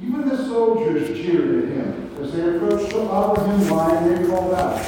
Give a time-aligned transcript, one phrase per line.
[0.00, 2.16] Even the soldiers jeered at him.
[2.22, 4.78] As they approached offer him wine, they called out,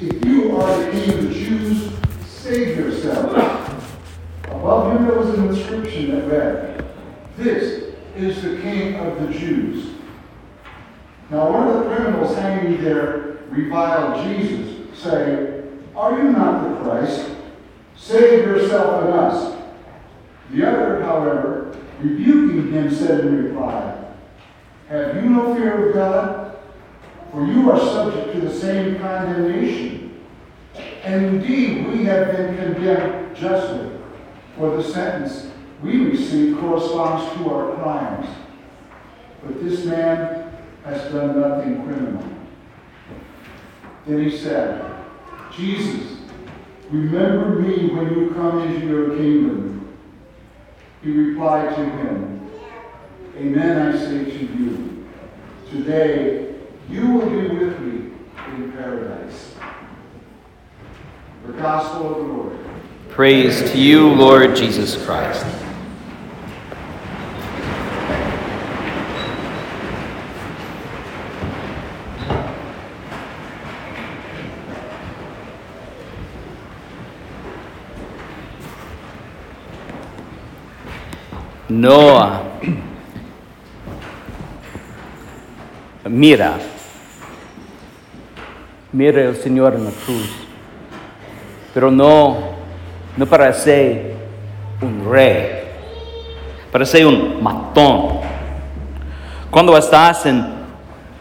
[0.00, 1.92] If you are the king of the Jews,
[2.26, 3.30] save yourself.
[4.44, 6.84] Above him there was an inscription that read,
[7.36, 9.90] This is the king of the Jews.
[11.30, 17.30] Now one of the criminals hanging there reviled Jesus, saying, Are you not the Christ?
[17.96, 19.61] Save yourself and us.
[20.50, 24.04] The other, however, rebuking him, said in reply,
[24.88, 26.56] Have you no fear of God?
[27.30, 30.20] For you are subject to the same condemnation.
[31.02, 33.90] And indeed, we have been condemned justly,
[34.56, 35.50] for the sentence
[35.82, 38.28] we receive corresponds to our crimes.
[39.42, 40.52] But this man
[40.84, 42.24] has done nothing criminal.
[44.06, 44.84] Then he said,
[45.56, 46.18] Jesus,
[46.90, 49.71] remember me when you come into your kingdom.
[51.02, 52.50] He replied to him,
[53.36, 55.08] Amen, I say to you,
[55.68, 56.54] today
[56.88, 58.12] you will be with me
[58.54, 59.54] in paradise.
[61.46, 62.58] The Gospel of the Lord.
[63.08, 65.44] Praise to you, Lord Jesus Christ.
[81.80, 82.42] Noah,
[86.04, 86.58] mira,
[88.92, 90.30] mira el Señor en la cruz,
[91.72, 92.36] pero no,
[93.16, 94.14] no para ser
[94.82, 95.62] un rey,
[96.70, 98.20] para ser un matón.
[99.50, 100.44] Cuando estás en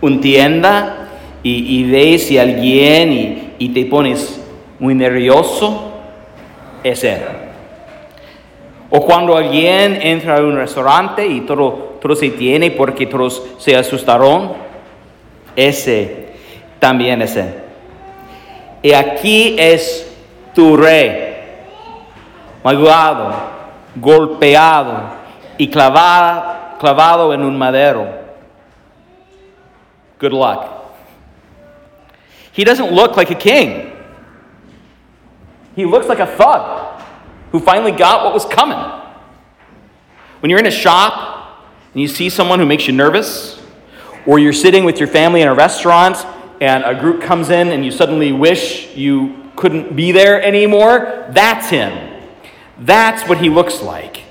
[0.00, 1.08] una tienda
[1.44, 4.40] y, y ves a alguien y, y te pones
[4.80, 5.92] muy nervioso,
[6.82, 7.49] es él.
[8.90, 13.76] O cuando alguien entra a un restaurante y todo, todo se tiene porque todos se
[13.76, 14.52] asustaron,
[15.54, 16.30] ese
[16.80, 17.54] también es él.
[18.82, 20.12] Y aquí es
[20.52, 21.36] tu rey,
[22.64, 23.32] maguado,
[23.94, 25.02] golpeado
[25.56, 28.08] y clavado, clavado en un madero.
[30.18, 30.64] Good luck.
[32.52, 33.92] He doesn't look like a king.
[35.76, 36.99] He looks like a thug
[37.52, 38.78] who finally got what was coming.
[40.40, 43.60] When you're in a shop and you see someone who makes you nervous,
[44.26, 46.16] or you're sitting with your family in a restaurant
[46.60, 51.68] and a group comes in and you suddenly wish you couldn't be there anymore, that's
[51.68, 52.22] him.
[52.78, 54.22] That's what he looks like.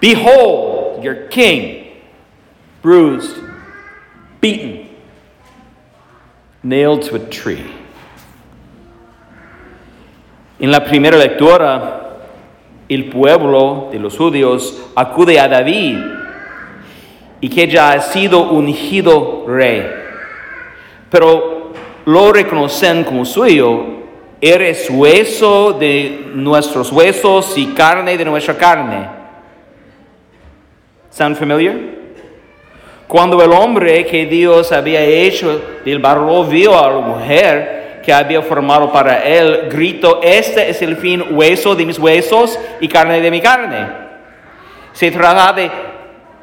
[0.00, 2.02] Behold, your king,
[2.82, 3.36] bruised,
[4.40, 4.88] beaten,
[6.62, 7.72] nailed to a tree.
[10.58, 12.05] En la primera lectura,
[12.88, 15.98] el pueblo de los judíos acude a David
[17.40, 19.86] y que ya ha sido ungido rey.
[21.10, 21.72] Pero
[22.04, 23.84] lo reconocen como suyo.
[24.40, 29.08] Eres hueso de nuestros huesos y carne de nuestra carne.
[31.10, 31.74] ¿Sound familiar?
[33.08, 38.40] Cuando el hombre que Dios había hecho del barro vio a la mujer que había
[38.40, 43.32] formado para él, gritó, este es el fin hueso de mis huesos y carne de
[43.32, 43.88] mi carne.
[44.92, 45.68] Se trata de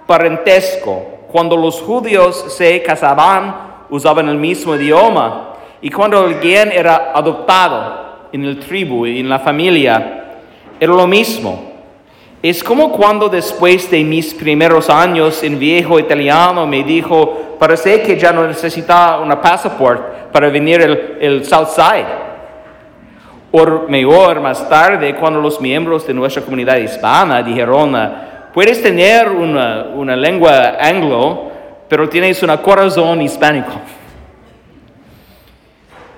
[0.05, 1.21] parentesco.
[1.31, 3.55] Cuando los judíos se casaban,
[3.89, 5.53] usaban el mismo idioma.
[5.81, 10.35] Y cuando alguien era adoptado en el tribu y en la familia,
[10.77, 11.72] era lo mismo.
[12.43, 18.19] Es como cuando después de mis primeros años en viejo italiano me dijo, parece que
[18.19, 22.05] ya no necesita una pasaporte para venir el, el Southside.
[23.49, 27.95] O mejor, más tarde, cuando los miembros de nuestra comunidad hispana dijeron,
[28.53, 31.49] puedes tener una, una lengua anglo,
[31.87, 33.71] pero tienes un corazón hispánico.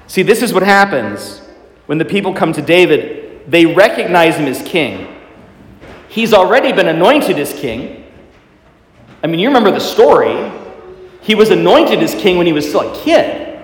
[0.08, 1.44] See, this is what happens
[1.86, 3.44] when the people come to David.
[3.48, 5.15] They recognize him as king.
[6.16, 8.06] He's already been anointed as king.
[9.22, 10.50] I mean, you remember the story.
[11.20, 13.62] He was anointed as king when he was still a kid.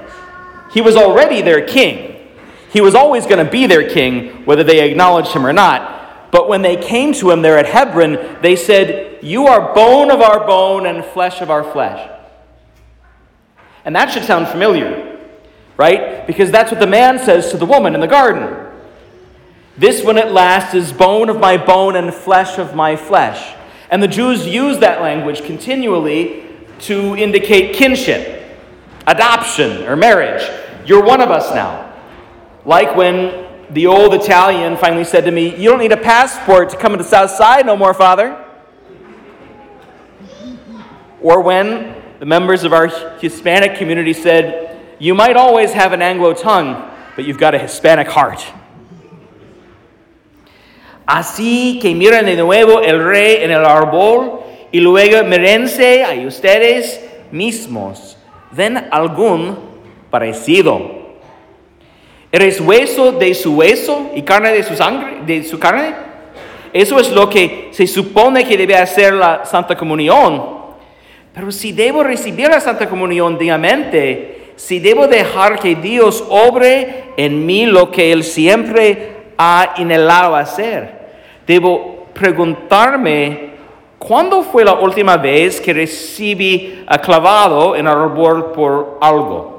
[0.73, 2.27] He was already their king.
[2.73, 6.29] He was always going to be their king, whether they acknowledged him or not.
[6.33, 10.19] But when they came to him there at Hebron, they said, You are bone of
[10.19, 12.05] our bone and flesh of our flesh.
[13.85, 15.21] And that should sound familiar,
[15.77, 16.27] right?
[16.27, 18.60] Because that's what the man says to the woman in the garden.
[19.81, 23.55] This one at last is bone of my bone and flesh of my flesh.
[23.89, 26.45] And the Jews use that language continually
[26.81, 28.45] to indicate kinship,
[29.07, 30.47] adoption, or marriage.
[30.85, 31.95] You're one of us now.
[32.63, 36.77] Like when the old Italian finally said to me, You don't need a passport to
[36.77, 38.37] come into South Side no more, Father.
[41.23, 42.87] or when the members of our
[43.17, 48.09] Hispanic community said, You might always have an Anglo tongue, but you've got a Hispanic
[48.09, 48.45] heart.
[51.11, 54.39] Así que miren de nuevo el rey en el árbol
[54.71, 58.17] y luego mirense a ustedes mismos.
[58.51, 59.59] ¿Ven algún
[60.09, 60.79] parecido?
[62.31, 65.93] ¿Eres hueso de su hueso y carne de su sangre, de su carne?
[66.71, 70.61] Eso es lo que se supone que debe hacer la Santa Comunión.
[71.33, 77.45] Pero si debo recibir la Santa Comunión dignamente, si debo dejar que Dios obre en
[77.45, 81.00] mí lo que Él siempre ha anhelado hacer,
[81.45, 83.51] debo preguntarme,
[83.97, 89.51] ¿cuándo fue la última vez que recibí clavado en el árbol por algo?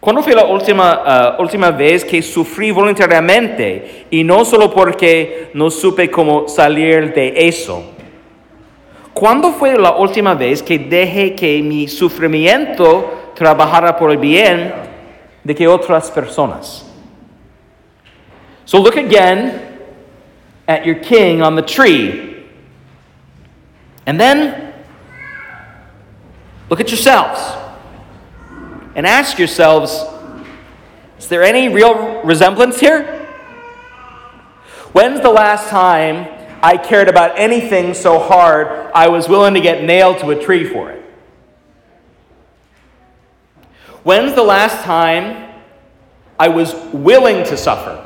[0.00, 5.68] ¿Cuándo fue la última, uh, última vez que sufrí voluntariamente y no solo porque no
[5.68, 7.82] supe cómo salir de eso?
[9.12, 14.72] ¿Cuándo fue la última vez que dejé que mi sufrimiento trabajara por el bien
[15.42, 16.86] de que otras personas?
[18.64, 19.65] So look again
[20.68, 22.44] at your king on the tree.
[24.06, 24.74] And then
[26.68, 27.40] look at yourselves
[28.94, 30.04] and ask yourselves
[31.18, 33.26] is there any real resemblance here?
[34.92, 36.28] When's the last time
[36.62, 40.64] I cared about anything so hard I was willing to get nailed to a tree
[40.64, 41.02] for it?
[44.02, 45.52] When's the last time
[46.38, 48.05] I was willing to suffer?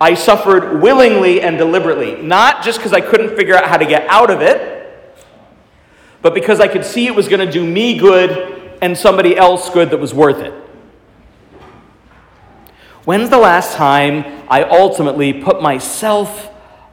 [0.00, 4.06] I suffered willingly and deliberately, not just because I couldn't figure out how to get
[4.08, 4.78] out of it,
[6.22, 9.70] but because I could see it was going to do me good and somebody else
[9.70, 10.52] good that was worth it.
[13.04, 16.50] When's the last time I ultimately put myself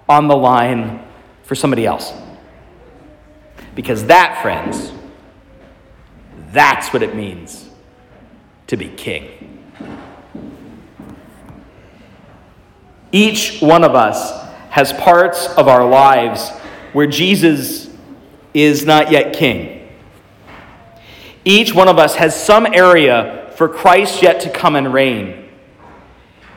[0.07, 1.05] on the line
[1.43, 2.13] for somebody else?
[3.75, 4.93] Because that, friends,
[6.51, 7.69] that's what it means
[8.67, 9.44] to be king.
[13.15, 16.49] Each one of us has parts of our lives
[16.91, 17.89] where Jesus
[18.53, 19.87] is not yet king.
[21.45, 25.47] Each one of us has some area for Christ yet to come and reign.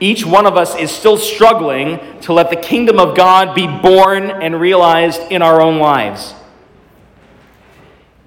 [0.01, 4.29] Each one of us is still struggling to let the kingdom of God be born
[4.29, 6.33] and realized in our own lives.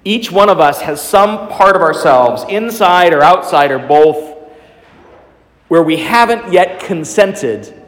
[0.03, 4.35] Each one of us has some part of ourselves, inside or outside or both,
[5.67, 7.81] where we haven't yet consented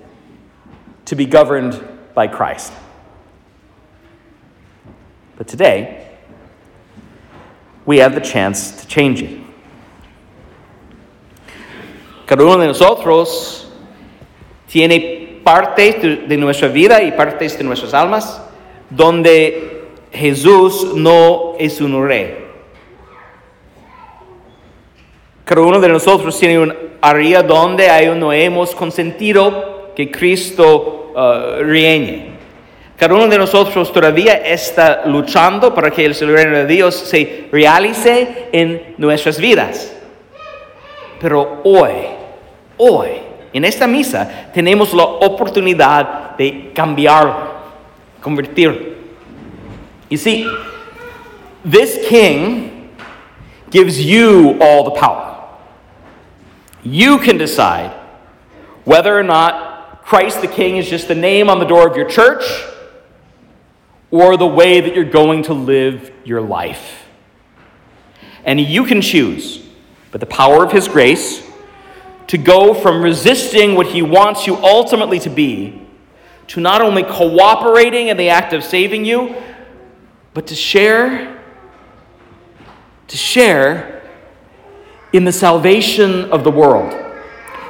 [1.06, 1.82] to be governed
[2.14, 2.74] by Christ.
[5.38, 6.08] But today,
[7.86, 9.40] we have the chance to change it.
[12.26, 13.68] Cada uno de nosotros
[14.68, 18.42] tiene parte de nuestra vida y partes de nuestras almas
[18.90, 22.46] donde Jesús no es un rey.
[25.44, 31.64] Cada uno de nosotros tiene un área donde aún no hemos consentido que Cristo uh,
[31.64, 32.36] reine.
[32.98, 38.48] Cada uno de nosotros todavía está luchando para que el reino de Dios se realice
[38.52, 39.94] en nuestras vidas.
[41.20, 41.92] Pero hoy,
[42.78, 43.10] hoy,
[43.52, 47.36] en esta misa, tenemos la oportunidad de cambiarlo,
[48.22, 48.96] convertirlo.
[50.10, 50.48] You see,
[51.70, 52.92] this king
[53.72, 55.36] gives you all the power.
[56.84, 57.92] You can decide
[58.86, 59.75] whether or not
[60.06, 62.44] Christ the King is just the name on the door of your church
[64.12, 67.06] or the way that you're going to live your life.
[68.44, 69.66] And you can choose,
[70.12, 71.44] but the power of His grace,
[72.28, 75.86] to go from resisting what He wants you ultimately to be
[76.48, 79.36] to not only cooperating in the act of saving you,
[80.34, 81.42] but to share,
[83.08, 84.04] to share
[85.12, 86.94] in the salvation of the world.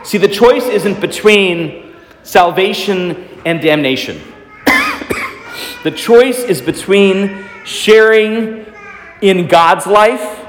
[0.04, 1.85] See, the choice isn't between
[2.26, 4.20] salvation and damnation.
[5.84, 8.66] the choice is between sharing
[9.22, 10.46] in God's life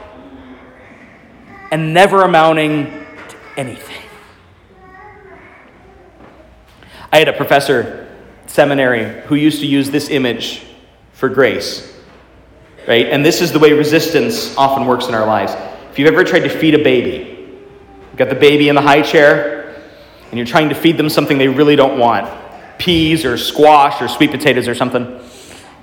[1.71, 4.03] and never amounting to anything.
[7.13, 8.09] I had a professor
[8.47, 10.65] seminary who used to use this image
[11.13, 11.95] for grace.
[12.89, 13.07] Right?
[13.07, 15.53] And this is the way resistance often works in our lives.
[15.91, 17.59] If you've ever tried to feed a baby,
[18.17, 19.56] got the baby in the high chair,
[20.31, 22.29] and you're trying to feed them something they really don't want
[22.79, 25.21] peas or squash or sweet potatoes or something.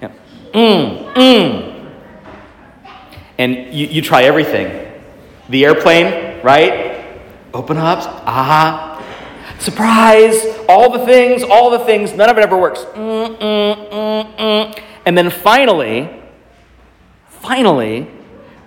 [0.01, 0.11] Yeah.
[0.53, 1.89] Mmm.
[3.37, 4.91] And you, you try everything.
[5.49, 7.05] The airplane, right?
[7.53, 8.93] Open up, ah,
[9.59, 12.79] surprise, all the things, all the things, none of it ever works.
[12.79, 14.83] Mm, mm, mm, mm.
[15.05, 16.09] And then finally,
[17.27, 18.07] finally,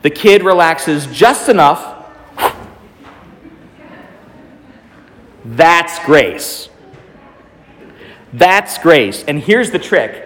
[0.02, 1.95] the kid relaxes just enough.
[5.54, 6.68] That's grace.
[8.32, 9.24] That's grace.
[9.24, 10.24] And here's the trick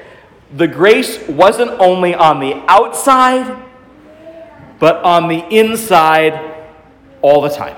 [0.53, 3.63] the grace wasn't only on the outside,
[4.79, 6.67] but on the inside
[7.23, 7.77] all the time.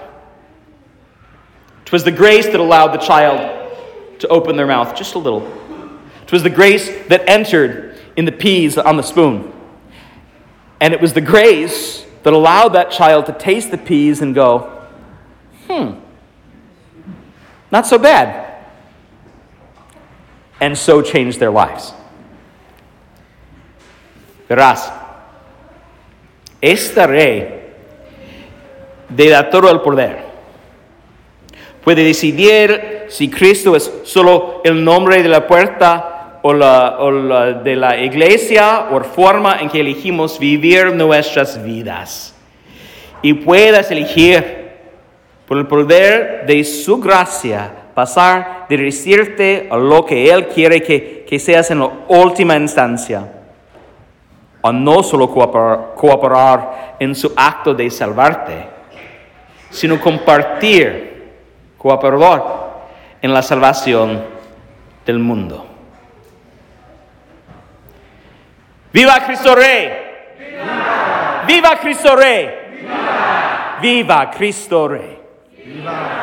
[1.85, 3.77] It was the grace that allowed the child
[4.21, 5.47] to open their mouth just a little.
[6.23, 9.53] It was the grace that entered in the peas on the spoon.
[10.81, 14.87] And it was the grace that allowed that child to taste the peas and go,
[15.69, 16.01] hmm,
[17.73, 18.51] not so bad.
[20.61, 21.95] And so change their lives.
[24.49, 24.93] Verás,
[26.61, 27.61] esta rey
[29.09, 30.23] de da todo el poder
[31.83, 37.53] puede decidir si Cristo es solo el nombre de la puerta o, la, o la
[37.55, 42.35] de la iglesia o forma en que elegimos vivir nuestras vidas.
[43.23, 44.62] Y puedas elegir
[45.47, 51.25] por el poder de su gracia pasar de decirte a lo que Él quiere que,
[51.29, 53.31] que seas en la última instancia,
[54.63, 58.67] a no solo cooperar, en su acto de salvarte,
[59.71, 61.33] sino compartir,
[61.77, 62.43] cooperar
[63.21, 64.25] en la salvación
[65.05, 65.67] del mundo.
[68.93, 69.91] ¡Viva Cristo Rey!
[70.39, 72.51] ¡Viva, ¡Viva Cristo Rey!
[72.79, 75.22] ¡Viva, ¡Viva Cristo Rey!
[75.65, 76.23] ¡Viva!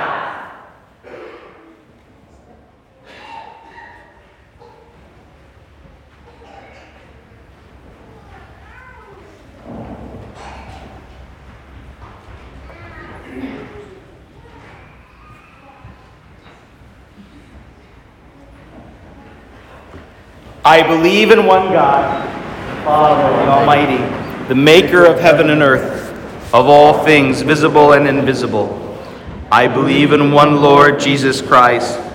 [20.65, 23.97] I believe in one God, the Father the Almighty,
[24.49, 26.13] the maker of heaven and earth,
[26.53, 28.88] of all things visible and invisible.
[29.51, 31.99] I believe in one Lord Jesus Christ